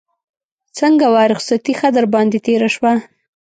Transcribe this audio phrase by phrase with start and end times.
[0.77, 2.93] څنګه وه رخصتي ښه در باندې تېره شوه.